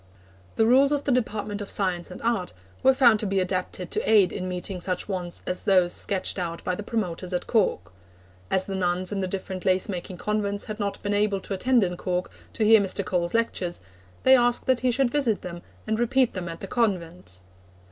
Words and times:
The 0.55 0.65
rules 0.65 0.91
of 0.91 1.03
the 1.03 1.11
Department 1.11 1.61
of 1.61 1.69
Science 1.69 2.09
and 2.09 2.19
Art 2.23 2.53
were 2.81 2.91
found 2.91 3.19
to 3.19 3.27
be 3.27 3.39
adapted 3.39 3.91
to 3.91 4.09
aid 4.09 4.31
in 4.31 4.49
meeting 4.49 4.81
such 4.81 5.07
wants 5.07 5.43
as 5.45 5.63
those 5.63 5.93
sketched 5.93 6.39
out 6.39 6.63
by 6.63 6.73
the 6.73 6.81
promoters 6.81 7.33
at 7.33 7.45
Cork. 7.45 7.93
As 8.49 8.65
the 8.65 8.73
nuns 8.73 9.11
in 9.11 9.19
the 9.21 9.27
different 9.27 9.63
lace 9.63 9.87
making 9.87 10.17
convents 10.17 10.63
had 10.63 10.79
not 10.79 10.99
been 11.03 11.13
able 11.13 11.39
to 11.41 11.53
attend 11.53 11.83
in 11.83 11.97
Cork 11.97 12.31
to 12.53 12.65
hear 12.65 12.81
Mr. 12.81 13.05
Cole's 13.05 13.35
lectures, 13.35 13.79
they 14.23 14.35
asked 14.35 14.65
that 14.65 14.79
he 14.79 14.89
should 14.89 15.11
visit 15.11 15.43
them 15.43 15.61
and 15.85 15.99
repeat 15.99 16.33
them 16.33 16.49
at 16.49 16.61
the 16.61 16.67
convents. 16.67 17.43